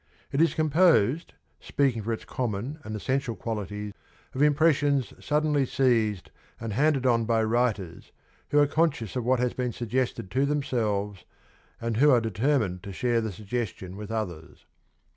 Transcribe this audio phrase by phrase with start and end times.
[0.31, 3.93] It is composed, speaking for its common and essential quality,
[4.33, 8.11] of impressions suddenly seized and handed on by writers
[8.49, 11.23] who are conscious of what has been suggested to themselves
[11.79, 14.65] and who are determined to share the suggestion with others.